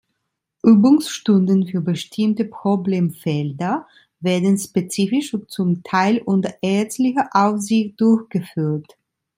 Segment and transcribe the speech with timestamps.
[0.63, 3.87] Übungsstunden für bestimmte Problemfelder
[4.19, 8.97] werden spezifisch und zum Teil unter ärztlicher Aufsicht durchgeführt.